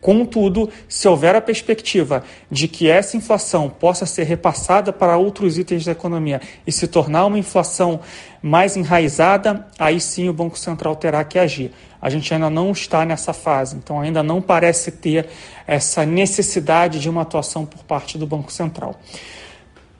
Contudo, 0.00 0.70
se 0.88 1.08
houver 1.08 1.34
a 1.34 1.40
perspectiva 1.40 2.22
de 2.50 2.68
que 2.68 2.88
essa 2.88 3.16
inflação 3.16 3.68
possa 3.68 4.06
ser 4.06 4.22
repassada 4.22 4.92
para 4.92 5.16
outros 5.16 5.58
itens 5.58 5.84
da 5.84 5.92
economia 5.92 6.40
e 6.66 6.70
se 6.70 6.86
tornar 6.86 7.26
uma 7.26 7.38
inflação 7.38 8.00
mais 8.40 8.76
enraizada, 8.76 9.66
aí 9.78 10.00
sim 10.00 10.28
o 10.28 10.32
Banco 10.32 10.58
Central 10.58 10.94
terá 10.94 11.24
que 11.24 11.38
agir. 11.38 11.72
A 12.06 12.08
gente 12.08 12.32
ainda 12.32 12.48
não 12.48 12.70
está 12.70 13.04
nessa 13.04 13.32
fase, 13.32 13.74
então 13.74 14.00
ainda 14.00 14.22
não 14.22 14.40
parece 14.40 14.92
ter 14.92 15.26
essa 15.66 16.06
necessidade 16.06 17.00
de 17.00 17.10
uma 17.10 17.22
atuação 17.22 17.66
por 17.66 17.82
parte 17.82 18.16
do 18.16 18.24
Banco 18.24 18.52
Central. 18.52 18.94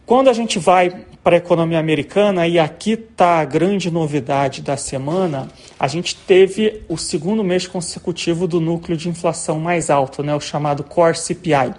Quando 0.07 0.31
a 0.31 0.33
gente 0.33 0.57
vai 0.61 1.05
para 1.25 1.35
a 1.35 1.39
economia 1.39 1.81
americana, 1.81 2.47
e 2.47 2.61
aqui 2.61 2.93
está 2.93 3.41
a 3.41 3.45
grande 3.45 3.91
novidade 3.91 4.63
da 4.63 4.77
semana, 4.77 5.49
a 5.81 5.89
gente 5.89 6.15
teve 6.15 6.85
o 6.89 6.97
segundo 6.97 7.43
mês 7.43 7.67
consecutivo 7.67 8.47
do 8.47 8.61
núcleo 8.61 8.97
de 8.97 9.09
inflação 9.09 9.59
mais 9.59 9.91
alto, 9.91 10.23
né, 10.23 10.33
o 10.33 10.39
chamado 10.39 10.85
Core 10.85 11.19
CPI. 11.19 11.75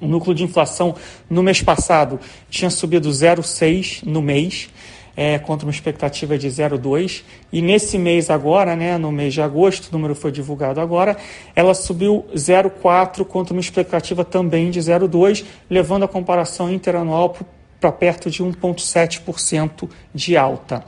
O 0.00 0.06
núcleo 0.06 0.34
de 0.34 0.44
inflação 0.44 0.94
no 1.28 1.42
mês 1.42 1.60
passado 1.60 2.18
tinha 2.48 2.70
subido 2.70 3.10
0,6 3.10 4.02
no 4.02 4.22
mês, 4.22 4.70
é, 5.16 5.38
contra 5.38 5.66
uma 5.66 5.72
expectativa 5.72 6.36
de 6.38 6.48
0,2. 6.48 7.22
E 7.52 7.60
nesse 7.60 7.98
mês 7.98 8.30
agora, 8.30 8.74
né, 8.74 8.96
no 8.98 9.12
mês 9.12 9.34
de 9.34 9.42
agosto, 9.42 9.88
o 9.88 9.92
número 9.92 10.14
foi 10.14 10.32
divulgado 10.32 10.80
agora, 10.80 11.16
ela 11.54 11.74
subiu 11.74 12.24
0,4 12.34 13.24
contra 13.24 13.54
uma 13.54 13.60
expectativa 13.60 14.24
também 14.24 14.70
de 14.70 14.80
0,2, 14.80 15.44
levando 15.68 16.04
a 16.04 16.08
comparação 16.08 16.72
interanual 16.72 17.36
para 17.80 17.92
perto 17.92 18.30
de 18.30 18.42
1,7% 18.42 19.88
de 20.14 20.36
alta. 20.36 20.84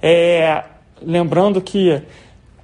É, 0.00 0.62
lembrando 1.02 1.60
que 1.60 2.02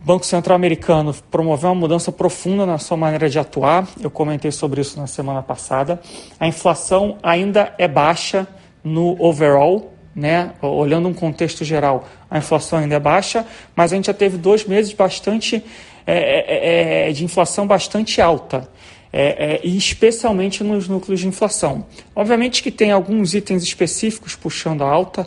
o 0.00 0.06
Banco 0.06 0.26
Central 0.26 0.54
Americano 0.54 1.14
promoveu 1.30 1.70
uma 1.70 1.74
mudança 1.74 2.12
profunda 2.12 2.66
na 2.66 2.76
sua 2.76 2.96
maneira 2.96 3.28
de 3.28 3.38
atuar, 3.38 3.88
eu 4.02 4.10
comentei 4.10 4.52
sobre 4.52 4.82
isso 4.82 5.00
na 5.00 5.06
semana 5.06 5.42
passada. 5.42 5.98
A 6.38 6.46
inflação 6.46 7.16
ainda 7.22 7.74
é 7.78 7.88
baixa 7.88 8.46
no 8.84 9.16
overall, 9.18 9.93
né? 10.14 10.52
olhando 10.62 11.08
um 11.08 11.14
contexto 11.14 11.64
geral, 11.64 12.08
a 12.30 12.38
inflação 12.38 12.78
ainda 12.78 12.94
é 12.94 13.00
baixa, 13.00 13.46
mas 13.74 13.92
a 13.92 13.96
gente 13.96 14.06
já 14.06 14.14
teve 14.14 14.36
dois 14.36 14.64
meses 14.64 14.92
bastante 14.92 15.64
é, 16.06 16.14
é, 16.14 17.06
é, 17.06 17.10
é 17.10 17.12
de 17.12 17.24
inflação 17.24 17.66
bastante 17.66 18.20
alta. 18.20 18.68
é, 19.16 19.60
e 19.62 19.76
especialmente 19.76 20.64
nos 20.64 20.88
núcleos 20.88 21.20
de 21.20 21.28
inflação. 21.28 21.86
Obviamente 22.16 22.62
que 22.62 22.70
tem 22.70 22.90
alguns 22.90 23.32
itens 23.32 23.62
específicos 23.62 24.34
puxando 24.34 24.82
a 24.82 24.88
alta. 24.88 25.26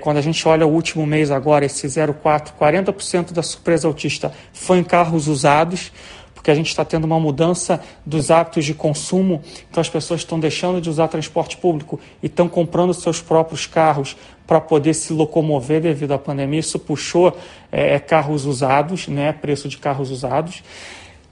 Quando 0.00 0.16
a 0.16 0.20
gente 0.20 0.46
olha 0.46 0.66
o 0.66 0.70
último 0.70 1.06
mês 1.06 1.30
agora, 1.30 1.64
esse 1.64 1.86
0,4, 1.86 2.52
40% 2.60 3.32
da 3.32 3.42
surpresa 3.42 3.86
autista 3.86 4.32
foi 4.52 4.78
em 4.78 4.84
carros 4.84 5.28
usados 5.28 5.92
porque 6.40 6.50
a 6.50 6.54
gente 6.54 6.68
está 6.68 6.86
tendo 6.86 7.04
uma 7.04 7.20
mudança 7.20 7.82
dos 8.04 8.30
hábitos 8.30 8.64
de 8.64 8.72
consumo, 8.72 9.42
então 9.70 9.78
as 9.78 9.90
pessoas 9.90 10.22
estão 10.22 10.40
deixando 10.40 10.80
de 10.80 10.88
usar 10.88 11.06
transporte 11.06 11.58
público 11.58 12.00
e 12.22 12.26
estão 12.26 12.48
comprando 12.48 12.94
seus 12.94 13.20
próprios 13.20 13.66
carros 13.66 14.16
para 14.46 14.58
poder 14.58 14.94
se 14.94 15.12
locomover 15.12 15.82
devido 15.82 16.12
à 16.12 16.18
pandemia. 16.18 16.60
Isso 16.60 16.78
puxou 16.78 17.36
é, 17.70 17.98
carros 17.98 18.46
usados, 18.46 19.06
né, 19.06 19.34
preço 19.34 19.68
de 19.68 19.76
carros 19.76 20.10
usados. 20.10 20.62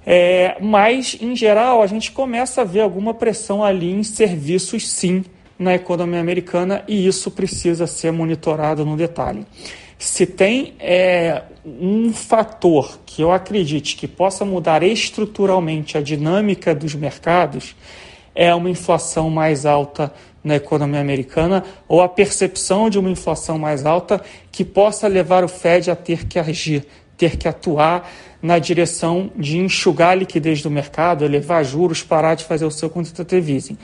É, 0.05 0.59
mas, 0.61 1.17
em 1.19 1.35
geral, 1.35 1.81
a 1.81 1.87
gente 1.87 2.13
começa 2.13 2.61
a 2.61 2.65
ver 2.65 2.83
alguma 2.83 3.15
pressão 3.15 3.65
ali 3.65 3.91
em 3.91 4.03
serviços, 4.03 4.87
sim, 4.87 5.25
na 5.59 5.75
economia 5.75 6.21
americana, 6.21 6.85
e 6.87 7.07
isso 7.07 7.31
precisa 7.31 7.87
ser 7.87 8.13
monitorado 8.13 8.85
no 8.85 8.95
detalhe. 8.95 9.47
Se 9.99 10.25
tem 10.25 10.75
é, 10.79 11.43
um 11.65 12.13
fator 12.13 13.01
que 13.05 13.21
eu 13.21 13.33
acredite 13.33 13.97
que 13.97 14.07
possa 14.07 14.45
mudar 14.45 14.85
estruturalmente 14.85 15.99
a 15.99 16.01
dinâmica 16.01 16.73
dos 16.73 16.95
mercados, 16.95 17.75
é 18.33 18.55
uma 18.55 18.71
inflação 18.71 19.29
mais 19.29 19.67
alta 19.67 20.13
na 20.45 20.55
economia 20.55 21.01
americana 21.01 21.65
ou 21.89 22.01
a 22.01 22.09
percepção 22.09 22.89
de 22.89 22.97
uma 22.97 23.11
inflação 23.11 23.59
mais 23.59 23.85
alta 23.85 24.23
que 24.53 24.65
possa 24.65 25.09
levar 25.09 25.43
o 25.43 25.49
Fed 25.49 25.91
a 25.91 25.97
ter 25.97 26.27
que 26.27 26.39
agir, 26.39 26.87
ter 27.17 27.37
que 27.37 27.49
atuar 27.49 28.09
na 28.41 28.61
direção 28.61 29.33
de 29.35 29.59
enxugar 29.59 30.11
a 30.11 30.15
liquidez 30.15 30.63
do 30.63 30.71
mercado, 30.71 31.25
elevar 31.25 31.65
juros, 31.65 32.05
parar 32.05 32.37
de 32.37 32.45
fazer 32.45 32.65
o 32.65 32.71
seu 32.71 32.89
quantitative 32.89 33.53
easing. 33.53 33.77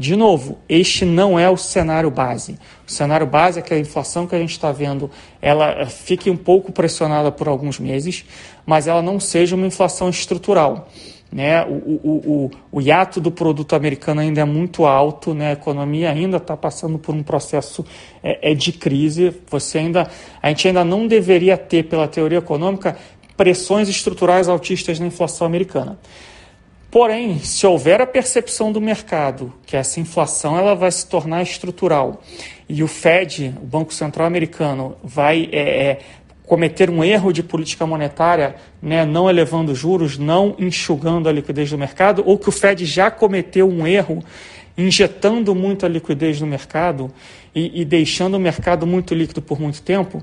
De 0.00 0.16
novo, 0.16 0.56
este 0.66 1.04
não 1.04 1.38
é 1.38 1.50
o 1.50 1.58
cenário 1.58 2.10
base. 2.10 2.58
O 2.88 2.90
cenário 2.90 3.26
base 3.26 3.58
é 3.58 3.62
que 3.62 3.74
a 3.74 3.78
inflação 3.78 4.26
que 4.26 4.34
a 4.34 4.38
gente 4.38 4.52
está 4.52 4.72
vendo 4.72 5.10
ela 5.42 5.84
fique 5.84 6.30
um 6.30 6.38
pouco 6.38 6.72
pressionada 6.72 7.30
por 7.30 7.46
alguns 7.48 7.78
meses, 7.78 8.24
mas 8.64 8.86
ela 8.86 9.02
não 9.02 9.20
seja 9.20 9.54
uma 9.54 9.66
inflação 9.66 10.08
estrutural. 10.08 10.88
Né? 11.30 11.62
O, 11.66 11.74
o, 12.02 12.10
o, 12.24 12.50
o 12.72 12.80
hiato 12.80 13.20
do 13.20 13.30
produto 13.30 13.76
americano 13.76 14.22
ainda 14.22 14.40
é 14.40 14.44
muito 14.46 14.86
alto, 14.86 15.34
né? 15.34 15.50
a 15.50 15.52
economia 15.52 16.10
ainda 16.10 16.38
está 16.38 16.56
passando 16.56 16.98
por 16.98 17.14
um 17.14 17.22
processo 17.22 17.84
é, 18.24 18.52
é 18.52 18.54
de 18.54 18.72
crise. 18.72 19.36
Você 19.50 19.76
ainda, 19.76 20.10
a 20.42 20.48
gente 20.48 20.66
ainda 20.66 20.82
não 20.82 21.06
deveria 21.06 21.58
ter, 21.58 21.82
pela 21.82 22.08
teoria 22.08 22.38
econômica, 22.38 22.96
pressões 23.36 23.86
estruturais 23.86 24.48
altistas 24.48 24.98
na 24.98 25.06
inflação 25.06 25.46
americana. 25.46 25.98
Porém, 26.90 27.38
se 27.38 27.64
houver 27.64 28.00
a 28.00 28.06
percepção 28.06 28.72
do 28.72 28.80
mercado 28.80 29.52
que 29.64 29.76
essa 29.76 30.00
inflação 30.00 30.58
ela 30.58 30.74
vai 30.74 30.90
se 30.90 31.06
tornar 31.06 31.40
estrutural 31.40 32.20
e 32.68 32.82
o 32.82 32.88
Fed, 32.88 33.54
o 33.62 33.64
Banco 33.64 33.94
Central 33.94 34.26
Americano, 34.26 34.96
vai 35.02 35.48
é, 35.52 35.60
é, 35.60 35.98
cometer 36.44 36.90
um 36.90 37.04
erro 37.04 37.32
de 37.32 37.44
política 37.44 37.86
monetária, 37.86 38.56
né, 38.82 39.04
não 39.04 39.30
elevando 39.30 39.72
juros, 39.72 40.18
não 40.18 40.56
enxugando 40.58 41.28
a 41.28 41.32
liquidez 41.32 41.70
do 41.70 41.78
mercado, 41.78 42.24
ou 42.26 42.36
que 42.36 42.48
o 42.48 42.52
Fed 42.52 42.84
já 42.84 43.08
cometeu 43.08 43.68
um 43.68 43.86
erro 43.86 44.20
injetando 44.76 45.54
muita 45.54 45.86
liquidez 45.86 46.40
no 46.40 46.46
mercado 46.46 47.12
e, 47.54 47.80
e, 47.80 47.84
deixando 47.84 48.34
o 48.34 48.40
mercado 48.40 48.86
muito 48.86 49.14
líquido 49.14 49.42
por 49.42 49.60
muito 49.60 49.82
tempo, 49.82 50.22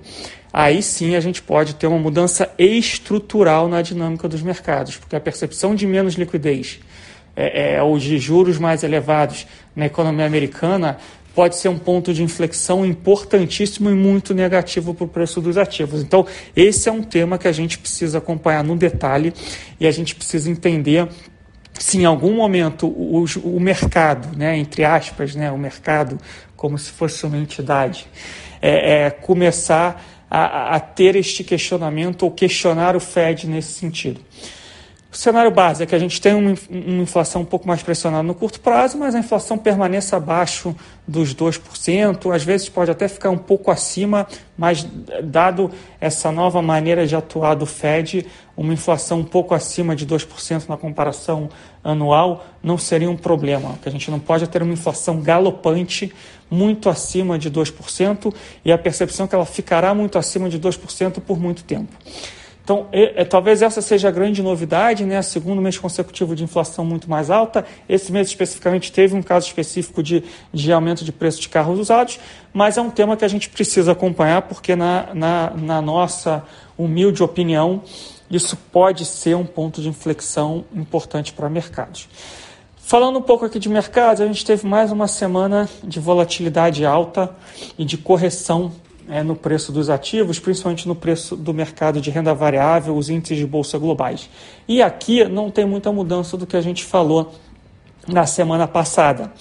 aí 0.52 0.82
sim 0.82 1.16
a 1.16 1.20
gente 1.20 1.42
pode 1.42 1.76
ter 1.76 1.88
uma 1.88 2.00
mudança 2.00 2.50
estrutural 2.58 3.68
na 3.68 3.82
dinâmica 3.82 4.28
dos 4.28 4.42
mercados, 4.42 4.98
porque 4.98 5.16
a 5.16 5.20
percepção 5.20 5.76
de 5.76 5.86
menos 5.86 6.16
liquidez 6.16 6.80
é, 7.36 7.76
é, 7.76 7.84
ou 7.84 7.98
de 8.00 8.18
juros 8.18 8.58
mais 8.58 8.84
elevados 8.84 9.46
na 9.76 9.86
economia 9.86 10.26
americana 10.26 10.98
pode 11.36 11.56
ser 11.56 11.70
um 11.70 11.78
ponto 11.78 12.12
de 12.12 12.24
inflexão 12.24 12.84
importantíssimo 12.84 13.92
e 13.92 13.94
muito 13.94 14.34
negativo 14.34 14.96
para 14.96 15.06
o 15.06 15.08
preço 15.08 15.40
dos 15.40 15.56
ativos. 15.56 16.02
Então, 16.02 16.26
esse 16.56 16.90
é 16.90 16.92
um 16.92 17.04
tema 17.04 17.38
que 17.38 17.48
a 17.48 17.52
gente 17.52 17.78
precisa 17.78 18.18
acompanhar 18.18 18.64
no 18.64 18.76
detalhe 18.76 19.32
e 19.80 19.86
a 19.86 19.92
gente 19.92 20.16
precisa 20.16 20.50
entender 20.50 21.08
se 21.74 22.00
em 22.00 22.06
algum 22.06 22.34
momento 22.34 22.88
o, 22.88 23.24
o 23.44 23.60
mercado, 23.60 24.36
né, 24.36 24.58
entre 24.58 24.84
aspas, 24.84 25.36
né, 25.36 25.52
o 25.52 25.60
mercado 25.60 26.18
como 26.58 26.78
se 26.78 26.92
fosse 26.92 27.26
uma 27.26 27.38
entidade, 27.38 28.08
é, 28.62 29.06
é 29.06 29.10
começar 29.10 30.04
a, 30.30 30.76
a 30.76 30.80
ter 30.80 31.16
este 31.16 31.44
questionamento 31.44 32.24
ou 32.24 32.32
questionar 32.32 32.96
o 32.96 33.00
Fed 33.00 33.48
nesse 33.48 33.72
sentido. 33.74 34.20
O 35.18 35.20
cenário 35.20 35.50
base 35.50 35.82
é 35.82 35.88
que 35.88 35.96
a 35.96 36.00
gente 36.00 36.22
tem 36.22 36.36
uma, 36.36 36.52
inflação 37.02 37.42
um 37.42 37.46
pouco 37.46 37.68
mais 37.68 37.82
pressionada 37.82 38.22
no 38.22 38.36
curto 38.36 38.60
prazo, 38.60 39.00
mas 39.00 39.16
a 39.16 39.20
inflação 39.20 39.58
permaneça 39.58 40.16
abaixo 40.16 40.76
dos 41.08 41.34
2%, 41.34 42.32
às 42.32 42.44
vezes 42.44 42.70
pode 42.70 42.92
até 42.92 43.08
ficar 43.08 43.32
um 43.32 43.38
pouco 43.38 43.72
acima, 43.72 44.28
mas 44.56 44.88
dado 45.24 45.72
essa 46.00 46.32
nova 46.32 46.62
maneira 46.62 47.08
de 47.08 47.16
atuar 47.16 47.56
do 47.56 47.66
Fed, 47.66 48.28
uma 48.56 48.72
inflação 48.72 49.22
um 49.22 49.24
pouco 49.24 49.56
acima 49.56 49.96
de 49.96 50.06
2% 50.06 50.70
na 50.70 50.78
comparação 50.78 51.50
anual 51.84 52.46
não 52.62 52.78
seria 52.78 53.10
um 53.10 53.18
problema. 53.18 53.70
O 53.70 53.78
que 53.78 53.90
a 53.90 53.92
gente 53.92 54.12
não 54.12 54.20
pode 54.20 54.44
é 54.44 54.48
ter 54.48 54.62
uma 54.62 54.74
inflação 54.74 55.20
galopante 55.20 56.14
muito 56.48 56.90
acima 56.90 57.40
de 57.40 57.50
2% 57.50 58.32
e 58.64 58.72
a 58.72 58.78
percepção 58.78 59.26
é 59.26 59.30
que 59.30 59.34
ela 59.34 59.48
ficará 59.48 59.96
muito 59.96 60.20
acima 60.20 60.48
de 60.48 60.60
2% 60.60 61.22
por 61.22 61.40
muito 61.40 61.64
tempo. 61.64 61.92
Então, 62.68 62.86
é, 62.92 63.22
é, 63.22 63.24
talvez 63.24 63.62
essa 63.62 63.82
seja 63.82 64.10
a 64.10 64.12
grande 64.12 64.44
novidade, 64.44 65.06
né? 65.06 65.22
Segundo 65.22 65.62
mês 65.62 65.78
consecutivo 65.78 66.36
de 66.36 66.44
inflação 66.44 66.84
muito 66.84 67.10
mais 67.10 67.32
alta. 67.32 67.66
Esse 67.88 68.12
mês 68.12 68.28
especificamente 68.28 68.92
teve 68.92 69.16
um 69.16 69.24
caso 69.24 69.48
específico 69.48 70.04
de, 70.04 70.22
de 70.54 70.74
aumento 70.74 71.06
de 71.06 71.14
preço 71.14 71.40
de 71.40 71.48
carros 71.48 71.80
usados, 71.80 72.20
mas 72.52 72.78
é 72.78 72.82
um 72.82 72.90
tema 72.90 73.16
que 73.16 73.24
a 73.24 73.28
gente 73.30 73.48
precisa 73.48 73.94
acompanhar, 73.94 74.42
porque 74.42 74.76
na, 74.76 75.08
na, 75.14 75.52
na 75.52 75.82
nossa 75.82 76.44
humilde 76.78 77.24
opinião, 77.24 77.82
isso 78.30 78.58
pode 78.70 79.06
ser 79.06 79.38
um 79.38 79.46
ponto 79.46 79.82
de 79.82 79.88
inflexão 79.88 80.66
importante 80.76 81.32
para 81.32 81.50
mercados. 81.50 82.10
Falando 82.76 83.18
um 83.18 83.22
pouco 83.22 83.46
aqui 83.46 83.60
de 83.60 83.70
mercados, 83.70 84.20
a 84.20 84.28
gente 84.28 84.46
teve 84.46 84.68
mais 84.68 84.92
uma 84.92 85.08
semana 85.08 85.70
de 85.82 86.02
volatilidade 86.02 86.86
alta 86.86 87.34
e 87.78 87.86
de 87.86 87.98
correção 87.98 88.74
é, 89.10 89.24
no 89.24 89.36
preço 89.36 89.72
dos 89.72 89.90
ativos, 89.90 90.40
principalmente 90.40 90.88
no 90.88 90.96
preço 90.96 91.36
do 91.36 91.54
mercado 91.54 92.02
de 92.02 92.10
renda 92.10 92.34
variável, 92.34 92.96
os 92.96 93.10
índices 93.10 93.38
de 93.38 93.46
bolsa 93.46 93.78
globais. 93.78 94.30
E 94.68 94.82
aqui 94.82 95.24
não 95.26 95.50
tem 95.50 95.66
muita 95.66 95.92
mudança 95.92 96.36
do 96.38 96.46
que 96.46 96.58
a 96.58 96.62
gente 96.62 96.84
falou 96.84 97.34
na 98.08 98.26
semana 98.26 98.68
passada. 98.68 99.32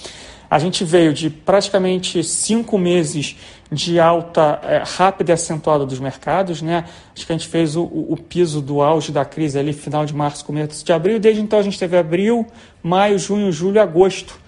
A 0.48 0.58
gente 0.60 0.84
veio 0.84 1.12
de 1.12 1.28
praticamente 1.28 2.22
cinco 2.22 2.78
meses 2.78 3.36
de 3.70 3.98
alta 3.98 4.60
é, 4.62 4.82
rápida 4.84 5.32
e 5.32 5.34
acentuada 5.34 5.84
dos 5.84 5.98
mercados. 5.98 6.62
Né? 6.62 6.84
Acho 7.14 7.26
que 7.26 7.32
a 7.32 7.36
gente 7.36 7.48
fez 7.48 7.74
o, 7.74 7.82
o, 7.82 8.16
piso 8.16 8.60
do 8.60 8.80
auge 8.80 9.10
da 9.10 9.24
crise 9.24 9.58
ali, 9.58 9.72
final 9.72 10.06
de 10.06 10.14
março, 10.14 10.44
começo 10.44 10.84
de 10.84 10.92
abril. 10.92 11.18
Desde 11.18 11.42
então 11.42 11.58
a 11.58 11.62
gente 11.62 11.78
teve 11.78 11.96
abril, 11.96 12.46
maio, 12.80 13.18
junho, 13.18 13.50
julho, 13.50 13.80
agosto 13.80 14.38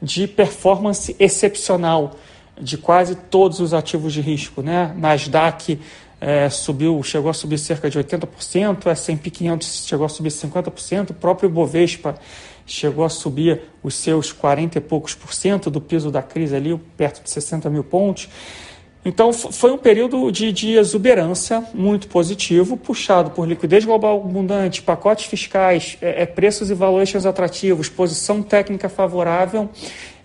de 0.00 0.28
performance 0.28 1.16
excepcional 1.18 2.14
de 2.60 2.76
quase 2.76 3.14
todos 3.14 3.60
os 3.60 3.74
ativos 3.74 4.12
de 4.12 4.20
risco. 4.20 4.62
Né? 4.62 4.94
Nasdaq 4.96 5.78
é, 6.20 6.48
subiu, 6.50 7.02
chegou 7.02 7.30
a 7.30 7.34
subir 7.34 7.58
cerca 7.58 7.88
de 7.88 7.98
80%, 7.98 8.86
S&P 8.86 9.30
500 9.30 9.86
chegou 9.86 10.06
a 10.06 10.08
subir 10.08 10.30
50%, 10.30 11.10
o 11.10 11.14
próprio 11.14 11.48
Bovespa 11.48 12.16
chegou 12.66 13.04
a 13.04 13.08
subir 13.08 13.62
os 13.82 13.94
seus 13.94 14.32
40 14.32 14.78
e 14.78 14.80
poucos 14.80 15.14
por 15.14 15.32
cento 15.32 15.70
do 15.70 15.80
piso 15.80 16.10
da 16.10 16.22
crise 16.22 16.54
ali, 16.54 16.78
perto 16.96 17.22
de 17.22 17.30
60 17.30 17.70
mil 17.70 17.82
pontos. 17.82 18.28
Então 19.04 19.32
foi 19.32 19.70
um 19.70 19.78
período 19.78 20.30
de, 20.30 20.52
de 20.52 20.72
exuberância 20.72 21.64
muito 21.72 22.08
positivo, 22.08 22.76
puxado 22.76 23.30
por 23.30 23.48
liquidez 23.48 23.84
global 23.84 24.20
abundante, 24.22 24.82
pacotes 24.82 25.24
fiscais, 25.26 25.96
é, 26.02 26.22
é, 26.22 26.26
preços 26.26 26.68
e 26.68 26.74
valuations 26.74 27.24
atrativos, 27.24 27.88
posição 27.88 28.42
técnica 28.42 28.88
favorável 28.88 29.70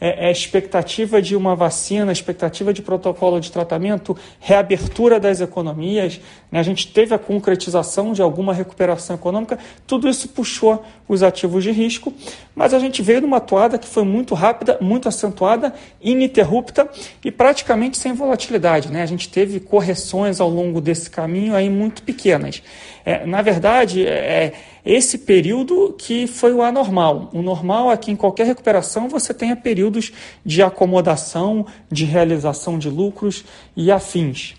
é, 0.04 0.28
é 0.28 0.32
expectativa 0.32 1.22
de 1.22 1.34
uma 1.34 1.56
vacina, 1.56 2.12
expectativa 2.12 2.74
de 2.74 2.82
protocolo 2.82 3.40
de 3.40 3.50
tratamento, 3.50 4.18
reabertura 4.38 5.18
das 5.18 5.40
economias, 5.40 6.20
né? 6.52 6.60
a 6.60 6.64
gente 6.64 6.92
teve 6.92 7.16
a 7.16 7.18
concretização 7.18 8.12
de 8.12 8.22
alguma 8.22 8.54
recuperação 8.54 9.16
econômica, 9.16 9.58
tudo 9.88 10.10
isso 10.10 10.28
puxou 10.28 10.84
os 11.08 11.24
ativos 11.24 11.64
de 11.64 11.72
risco, 11.72 12.14
mas 12.54 12.74
a 12.74 12.80
gente 12.80 13.02
veio 13.02 13.22
numa 13.22 13.40
toada 13.40 13.78
que 13.78 13.88
foi 13.88 14.04
muito 14.04 14.36
rápida, 14.36 14.78
muito 14.82 15.08
acentuada, 15.08 15.74
ininterrupta 16.02 16.90
e 17.24 17.32
praticamente 17.32 17.98
sem 17.98 18.12
volatilidade. 18.12 18.92
Né? 18.92 19.04
A 19.04 19.06
gente 19.06 19.30
teve 19.30 19.62
correções 19.62 20.42
ao 20.42 20.50
longo 20.50 20.82
desse 20.82 21.10
caminho 21.10 21.56
aí 21.56 21.70
muito 21.70 22.04
pequenas. 22.04 22.62
É, 23.06 23.26
na 23.26 23.42
verdade, 23.42 24.06
é, 24.06 24.54
esse 24.86 25.18
período 25.18 25.94
que 25.98 26.26
foi 26.28 26.54
o 26.54 26.62
anormal. 26.62 27.30
O 27.34 27.42
normal 27.42 27.92
é 27.92 27.98
que 27.98 28.12
em 28.12 28.16
qualquer 28.16 28.46
recuperação 28.46 29.10
você 29.10 29.34
tenha 29.34 29.56
períodos 29.56 30.12
de 30.46 30.62
acomodação, 30.62 31.66
de 31.92 32.06
realização 32.06 32.80
de 32.80 32.90
lucros 32.90 33.44
e 33.76 33.92
afins. 33.92 34.56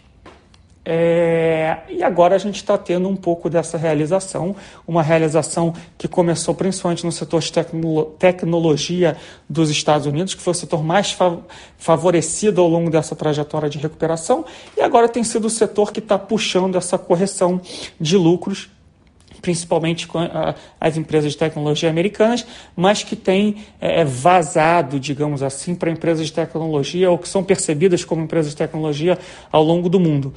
É, 0.86 1.78
e 1.88 2.02
agora 2.02 2.34
a 2.34 2.38
gente 2.38 2.56
está 2.56 2.76
tendo 2.76 3.08
um 3.08 3.16
pouco 3.16 3.48
dessa 3.48 3.78
realização, 3.78 4.54
uma 4.86 5.02
realização 5.02 5.72
que 5.96 6.06
começou 6.06 6.54
principalmente 6.54 7.06
no 7.06 7.12
setor 7.12 7.40
de 7.40 7.50
tecno 7.50 8.04
tecnologia 8.18 9.16
dos 9.48 9.70
Estados 9.70 10.06
Unidos, 10.06 10.34
que 10.34 10.42
foi 10.42 10.50
o 10.50 10.54
setor 10.54 10.84
mais 10.84 11.12
fa 11.12 11.38
favorecido 11.78 12.60
ao 12.60 12.68
longo 12.68 12.90
dessa 12.90 13.16
trajetória 13.16 13.70
de 13.70 13.78
recuperação, 13.78 14.44
e 14.76 14.82
agora 14.82 15.08
tem 15.08 15.24
sido 15.24 15.46
o 15.46 15.50
setor 15.50 15.90
que 15.90 16.00
está 16.00 16.18
puxando 16.18 16.76
essa 16.76 16.98
correção 16.98 17.60
de 17.98 18.16
lucros 18.16 18.68
principalmente 19.44 20.08
as 20.80 20.96
empresas 20.96 21.32
de 21.32 21.38
tecnologia 21.38 21.90
americanas, 21.90 22.46
mas 22.74 23.02
que 23.02 23.14
têm 23.14 23.56
é, 23.78 24.02
vazado, 24.02 24.98
digamos 24.98 25.42
assim, 25.42 25.74
para 25.74 25.90
empresas 25.90 26.28
de 26.28 26.32
tecnologia 26.32 27.10
ou 27.10 27.18
que 27.18 27.28
são 27.28 27.44
percebidas 27.44 28.02
como 28.02 28.22
empresas 28.22 28.52
de 28.52 28.56
tecnologia 28.56 29.18
ao 29.52 29.62
longo 29.62 29.90
do 29.90 30.00
mundo. 30.00 30.32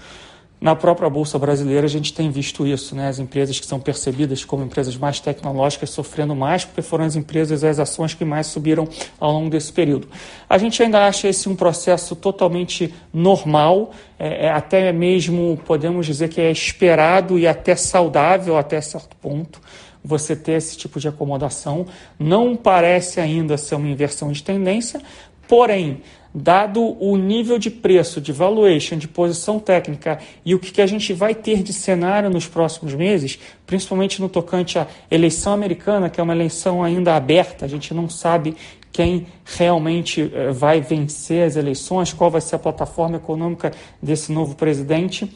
Na 0.60 0.76
própria 0.76 1.08
Bolsa 1.08 1.38
Brasileira, 1.38 1.86
a 1.86 1.90
gente 1.90 2.12
tem 2.12 2.32
visto 2.32 2.66
isso, 2.66 2.96
né? 2.96 3.08
as 3.08 3.20
empresas 3.20 3.60
que 3.60 3.66
são 3.66 3.80
percebidas 3.80 4.44
como 4.44 4.64
empresas 4.64 4.98
mais 4.98 5.20
tecnológicas 5.20 5.92
sofrendo 5.92 6.36
mais, 6.36 6.66
porque 6.66 6.82
foram 6.82 7.06
as 7.06 7.16
empresas 7.16 7.64
as 7.64 7.78
ações 7.78 8.16
que 8.16 8.26
mais 8.26 8.48
subiram 8.48 8.88
ao 9.20 9.32
longo 9.32 9.52
desse 9.52 9.72
período. 9.72 10.08
A 10.50 10.58
gente 10.58 10.82
ainda 10.82 11.06
acha 11.06 11.28
esse 11.28 11.48
um 11.48 11.56
processo 11.56 12.16
totalmente 12.16 12.92
normal, 13.14 13.92
é, 14.18 14.48
é 14.48 14.50
até 14.50 14.92
mesmo 14.92 15.60
podemos 15.64 16.08
dizer 16.08 16.28
que 16.30 16.42
é 16.42 16.50
esperado 16.50 17.38
e 17.38 17.46
até 17.46 17.76
saudável 17.76 18.58
até 18.58 18.82
certo 18.82 19.16
ponto 19.18 19.62
você 20.04 20.36
ter 20.36 20.54
esse 20.54 20.76
tipo 20.76 21.00
de 21.00 21.08
acomodação. 21.08 21.86
Não 22.18 22.56
parece 22.56 23.20
ainda 23.20 23.58
ser 23.58 23.76
uma 23.76 23.90
inversão 23.90 24.32
de 24.32 24.42
tendência, 24.42 25.02
porém 25.48 26.02
dado 26.40 26.96
o 27.04 27.18
nível 27.18 27.58
de 27.58 27.72
preço, 27.72 28.22
de 28.22 28.32
valuation, 28.32 28.96
de 28.96 29.08
posição 29.08 29.58
técnica 29.58 30.20
e 30.46 30.54
o 30.54 30.60
que 30.60 30.80
a 30.80 30.86
gente 30.86 31.12
vai 31.12 31.34
ter 31.34 31.64
de 31.64 31.74
cenário 31.74 32.30
nos 32.30 32.46
próximos 32.48 32.94
meses, 32.94 33.40
principalmente 33.66 34.22
no 34.22 34.30
tocante 34.30 34.78
à 34.78 34.86
eleição 35.10 35.52
americana, 35.52 36.12
que 36.12 36.20
é 36.20 36.24
uma 36.24 36.36
eleição 36.36 36.84
ainda 36.84 37.16
aberta, 37.16 37.66
a 37.66 37.68
gente 37.68 37.92
não 37.92 38.08
sabe 38.08 38.56
quem 38.92 39.26
realmente 39.44 40.32
eh, 40.32 40.52
vai 40.52 40.80
vencer 40.80 41.48
as 41.48 41.56
eleições, 41.56 42.14
qual 42.14 42.30
vai 42.30 42.42
ser 42.42 42.56
a 42.56 42.60
plataforma 42.60 43.18
econômica 43.18 43.72
desse 44.02 44.32
novo 44.32 44.56
presidente. 44.56 45.32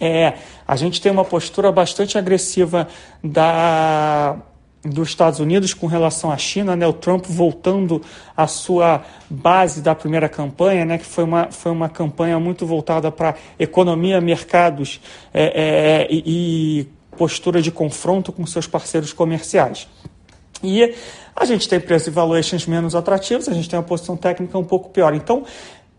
É, 0.00 0.34
a 0.66 0.74
gente 0.74 1.00
tem 1.00 1.12
uma 1.12 1.24
postura 1.24 1.70
bastante 1.70 2.16
agressiva 2.16 2.88
da 3.22 4.36
dos 4.84 5.08
Estados 5.08 5.40
Unidos 5.40 5.72
com 5.72 5.86
relação 5.86 6.30
à 6.30 6.36
China, 6.36 6.76
né? 6.76 6.86
o 6.86 6.92
Trump 6.92 7.24
voltando 7.26 8.02
à 8.36 8.46
sua 8.46 9.02
base 9.30 9.80
da 9.80 9.94
primeira 9.94 10.28
campanha, 10.28 10.84
né? 10.84 10.98
que 10.98 11.06
foi 11.06 11.24
uma, 11.24 11.50
foi 11.50 11.72
uma 11.72 11.88
campanha 11.88 12.38
muito 12.38 12.66
voltada 12.66 13.10
para 13.10 13.34
economia, 13.58 14.20
mercados 14.20 15.00
é, 15.32 15.44
é, 15.44 16.08
e, 16.10 16.22
e 16.26 16.88
postura 17.16 17.62
de 17.62 17.70
confronto 17.70 18.32
com 18.32 18.46
seus 18.46 18.66
parceiros 18.66 19.12
comerciais. 19.12 19.88
E 20.62 20.94
a 21.34 21.44
gente 21.44 21.68
tem 21.68 21.80
preços 21.80 22.08
e 22.08 22.10
valuations 22.10 22.66
menos 22.66 22.94
atrativos, 22.94 23.48
a 23.48 23.52
gente 23.52 23.68
tem 23.68 23.78
uma 23.78 23.84
posição 23.84 24.16
técnica 24.16 24.56
um 24.58 24.64
pouco 24.64 24.90
pior. 24.90 25.14
Então, 25.14 25.44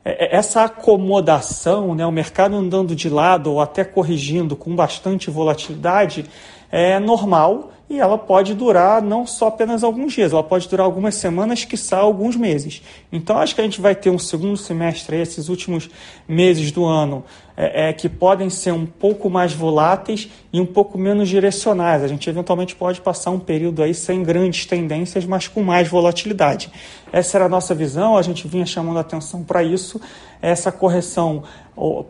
é, 0.03 0.25
é, 0.25 0.37
essa 0.37 0.63
acomodação, 0.63 1.95
né, 1.95 2.05
o 2.05 2.11
mercado 2.11 2.55
andando 2.55 2.95
de 2.95 3.09
lado 3.09 3.51
ou 3.51 3.59
até 3.59 3.83
corrigindo 3.83 4.55
com 4.55 4.75
bastante 4.75 5.31
volatilidade, 5.31 6.25
é 6.71 6.99
normal 6.99 7.71
e 7.87 7.99
ela 7.99 8.17
pode 8.17 8.55
durar 8.55 9.01
não 9.01 9.27
só 9.27 9.47
apenas 9.47 9.83
alguns 9.83 10.13
dias, 10.13 10.33
ela 10.33 10.43
pode 10.43 10.67
durar 10.67 10.85
algumas 10.85 11.15
semanas, 11.15 11.65
quiçá 11.65 11.97
alguns 11.97 12.35
meses. 12.35 12.81
Então 13.11 13.37
acho 13.37 13.53
que 13.53 13.61
a 13.61 13.63
gente 13.63 13.79
vai 13.79 13.93
ter 13.93 14.09
um 14.09 14.17
segundo 14.17 14.57
semestre, 14.57 15.17
esses 15.17 15.49
últimos 15.49 15.89
meses 16.27 16.71
do 16.71 16.83
ano, 16.83 17.23
é, 17.55 17.89
é, 17.89 17.93
que 17.93 18.09
podem 18.09 18.49
ser 18.49 18.73
um 18.73 18.87
pouco 18.87 19.29
mais 19.29 19.53
voláteis 19.53 20.29
e 20.51 20.59
um 20.59 20.65
pouco 20.65 20.97
menos 20.97 21.29
direcionais. 21.29 22.03
A 22.03 22.07
gente 22.07 22.27
eventualmente 22.27 22.75
pode 22.75 22.99
passar 23.01 23.29
um 23.29 23.39
período 23.39 23.83
aí 23.83 23.93
sem 23.93 24.23
grandes 24.23 24.65
tendências, 24.65 25.23
mas 25.23 25.47
com 25.47 25.61
mais 25.61 25.87
volatilidade. 25.87 26.71
Essa 27.13 27.37
era 27.37 27.45
a 27.45 27.49
nossa 27.49 27.75
visão, 27.75 28.17
a 28.17 28.21
gente 28.23 28.47
vinha 28.47 28.65
chamando 28.65 28.97
atenção 28.97 29.43
para 29.43 29.63
isso. 29.63 30.01
Essa 30.41 30.71
correção, 30.71 31.43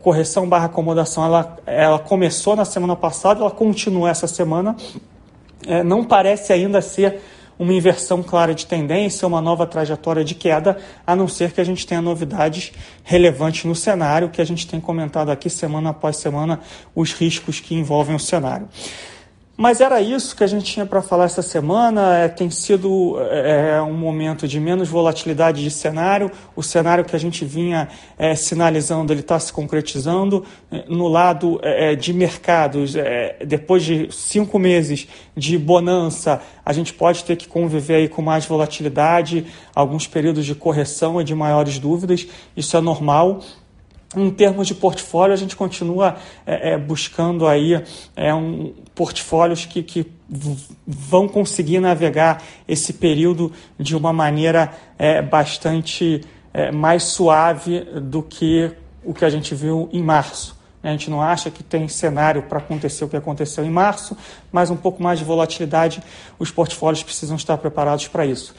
correção 0.01 0.47
barra 0.47 0.65
acomodação, 0.65 1.25
ela, 1.25 1.57
ela 1.65 1.99
começou 1.99 2.55
na 2.55 2.65
semana 2.65 2.95
passada, 2.95 3.41
ela 3.41 3.51
continua 3.51 4.09
essa 4.09 4.25
semana 4.25 4.75
é, 5.67 5.83
não 5.83 6.03
parece 6.03 6.53
ainda 6.53 6.81
ser 6.81 7.21
uma 7.57 7.73
inversão 7.73 8.21
clara 8.21 8.53
de 8.53 8.65
tendência, 8.65 9.27
uma 9.27 9.41
nova 9.41 9.65
trajetória 9.65 10.23
de 10.23 10.35
queda, 10.35 10.77
a 11.07 11.15
não 11.15 11.27
ser 11.27 11.51
que 11.51 11.61
a 11.61 11.63
gente 11.63 11.87
tenha 11.87 12.01
novidades 12.01 12.73
relevantes 13.03 13.63
no 13.65 13.75
cenário, 13.75 14.29
que 14.29 14.41
a 14.41 14.45
gente 14.45 14.67
tem 14.67 14.79
comentado 14.79 15.29
aqui 15.29 15.49
semana 15.49 15.91
após 15.91 16.17
semana, 16.17 16.59
os 16.93 17.13
riscos 17.13 17.59
que 17.59 17.73
envolvem 17.73 18.15
o 18.15 18.19
cenário. 18.19 18.67
Mas 19.57 19.79
era 19.79 20.01
isso 20.01 20.35
que 20.35 20.43
a 20.43 20.47
gente 20.47 20.65
tinha 20.65 20.85
para 20.85 21.01
falar 21.01 21.25
essa 21.25 21.41
semana. 21.41 22.17
É, 22.17 22.27
tem 22.27 22.49
sido 22.49 23.15
é, 23.31 23.81
um 23.81 23.93
momento 23.93 24.45
de 24.49 24.59
menos 24.59 24.89
volatilidade 24.89 25.63
de 25.63 25.71
cenário. 25.71 26.29
O 26.57 26.61
cenário 26.61 27.05
que 27.05 27.15
a 27.15 27.19
gente 27.19 27.45
vinha 27.45 27.87
é, 28.17 28.35
sinalizando 28.35 29.13
ele 29.13 29.21
está 29.21 29.39
se 29.39 29.53
concretizando. 29.53 30.43
É, 30.69 30.83
no 30.89 31.07
lado 31.07 31.57
é, 31.63 31.93
é, 31.93 31.95
de 31.95 32.11
mercados, 32.11 32.95
depois 33.45 33.83
de 33.83 34.09
cinco 34.11 34.59
meses 34.59 35.07
de 35.35 35.57
bonança, 35.57 36.41
a 36.65 36.73
gente 36.73 36.93
pode 36.93 37.23
ter 37.23 37.37
que 37.37 37.47
conviver 37.47 37.95
aí 37.95 38.09
com 38.09 38.21
mais 38.21 38.45
volatilidade, 38.45 39.45
alguns 39.73 40.05
períodos 40.05 40.45
de 40.45 40.53
correção 40.53 41.21
e 41.21 41.23
de 41.23 41.33
maiores 41.33 41.79
dúvidas. 41.79 42.27
Isso 42.57 42.75
é 42.75 42.81
normal. 42.81 43.39
Em 44.15 44.29
termos 44.29 44.67
de 44.67 44.75
portfólio, 44.75 45.33
a 45.33 45.37
gente 45.37 45.55
continua 45.55 46.17
é, 46.45 46.71
é, 46.71 46.77
buscando 46.77 47.47
aí 47.47 47.83
é, 48.15 48.33
um, 48.33 48.73
portfólios 48.93 49.65
que, 49.65 49.81
que 49.81 50.11
vão 50.85 51.27
conseguir 51.27 51.79
navegar 51.79 52.41
esse 52.67 52.93
período 52.93 53.51
de 53.79 53.95
uma 53.95 54.13
maneira 54.13 54.71
é, 54.97 55.21
bastante 55.21 56.21
é, 56.53 56.71
mais 56.71 57.03
suave 57.03 57.81
do 58.01 58.21
que 58.23 58.71
o 59.03 59.13
que 59.13 59.25
a 59.25 59.29
gente 59.29 59.53
viu 59.53 59.89
em 59.91 60.01
março. 60.01 60.55
A 60.81 60.91
gente 60.91 61.09
não 61.09 61.19
acha 61.19 61.49
que 61.49 61.63
tem 61.63 61.87
cenário 61.87 62.43
para 62.43 62.59
acontecer 62.59 63.03
o 63.03 63.09
que 63.09 63.17
aconteceu 63.17 63.65
em 63.65 63.71
março, 63.71 64.15
mas 64.51 64.69
um 64.69 64.75
pouco 64.75 65.01
mais 65.01 65.17
de 65.17 65.25
volatilidade, 65.25 66.01
os 66.37 66.51
portfólios 66.51 67.01
precisam 67.01 67.35
estar 67.35 67.57
preparados 67.57 68.07
para 68.07 68.23
isso. 68.23 68.53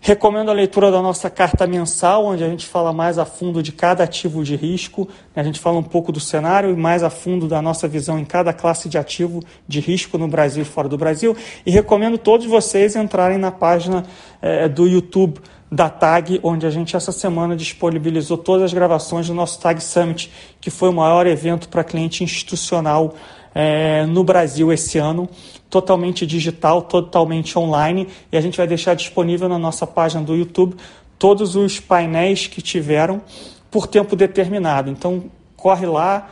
Recomendo 0.00 0.50
a 0.50 0.54
leitura 0.54 0.90
da 0.90 1.02
nossa 1.02 1.28
carta 1.28 1.66
mensal, 1.66 2.24
onde 2.24 2.44
a 2.44 2.48
gente 2.48 2.64
fala 2.64 2.92
mais 2.92 3.18
a 3.18 3.24
fundo 3.24 3.62
de 3.62 3.72
cada 3.72 4.04
ativo 4.04 4.44
de 4.44 4.54
risco, 4.54 5.08
a 5.34 5.42
gente 5.42 5.58
fala 5.58 5.78
um 5.78 5.82
pouco 5.82 6.12
do 6.12 6.20
cenário 6.20 6.70
e 6.70 6.76
mais 6.76 7.02
a 7.02 7.10
fundo 7.10 7.48
da 7.48 7.60
nossa 7.60 7.88
visão 7.88 8.18
em 8.18 8.24
cada 8.24 8.52
classe 8.52 8.88
de 8.88 8.96
ativo 8.96 9.42
de 9.66 9.80
risco 9.80 10.16
no 10.16 10.28
Brasil 10.28 10.62
e 10.62 10.66
fora 10.66 10.88
do 10.88 10.96
Brasil. 10.96 11.36
E 11.66 11.70
recomendo 11.70 12.16
todos 12.16 12.46
vocês 12.46 12.94
entrarem 12.94 13.38
na 13.38 13.50
página 13.50 14.04
é, 14.40 14.68
do 14.68 14.86
YouTube 14.86 15.40
da 15.70 15.90
TAG, 15.90 16.40
onde 16.42 16.66
a 16.66 16.70
gente 16.70 16.96
essa 16.96 17.12
semana 17.12 17.54
disponibilizou 17.54 18.38
todas 18.38 18.64
as 18.64 18.72
gravações 18.72 19.26
do 19.26 19.34
nosso 19.34 19.60
TAG 19.60 19.82
Summit, 19.82 20.32
que 20.60 20.70
foi 20.70 20.88
o 20.88 20.92
maior 20.92 21.26
evento 21.26 21.68
para 21.68 21.84
cliente 21.84 22.24
institucional 22.24 23.14
é, 23.60 24.06
no 24.06 24.22
Brasil 24.22 24.72
esse 24.72 24.98
ano, 24.98 25.28
totalmente 25.68 26.24
digital, 26.24 26.80
totalmente 26.80 27.58
online, 27.58 28.06
e 28.30 28.36
a 28.36 28.40
gente 28.40 28.56
vai 28.56 28.68
deixar 28.68 28.94
disponível 28.94 29.48
na 29.48 29.58
nossa 29.58 29.84
página 29.84 30.22
do 30.22 30.36
YouTube 30.36 30.76
todos 31.18 31.56
os 31.56 31.80
painéis 31.80 32.46
que 32.46 32.62
tiveram 32.62 33.20
por 33.68 33.88
tempo 33.88 34.14
determinado. 34.14 34.88
Então, 34.88 35.24
corre 35.56 35.86
lá, 35.86 36.30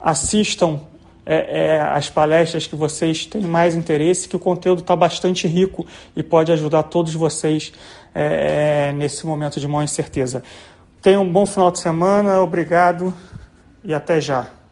assistam 0.00 0.80
é, 1.26 1.74
é, 1.74 1.80
as 1.82 2.08
palestras 2.08 2.66
que 2.66 2.74
vocês 2.74 3.26
têm 3.26 3.42
mais 3.42 3.74
interesse, 3.74 4.26
que 4.26 4.34
o 4.34 4.38
conteúdo 4.38 4.80
está 4.80 4.96
bastante 4.96 5.46
rico 5.46 5.86
e 6.16 6.22
pode 6.22 6.50
ajudar 6.50 6.84
todos 6.84 7.12
vocês 7.12 7.70
é, 8.14 8.92
nesse 8.92 9.26
momento 9.26 9.60
de 9.60 9.68
maior 9.68 9.82
incerteza. 9.82 10.42
Tenham 11.02 11.22
um 11.22 11.30
bom 11.30 11.44
final 11.44 11.70
de 11.70 11.80
semana, 11.80 12.40
obrigado 12.40 13.12
e 13.84 13.92
até 13.92 14.22
já. 14.22 14.63